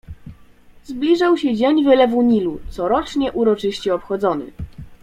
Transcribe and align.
"Zbliżał 0.83 1.37
się 1.37 1.55
dzień 1.55 1.83
wylewu 1.83 2.21
Nilu, 2.21 2.59
corocznie 2.69 3.31
uroczyście 3.31 3.95
obchodzony." 3.95 4.51